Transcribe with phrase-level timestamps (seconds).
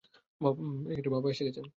[1.11, 1.65] বাবা এসে গেছেন।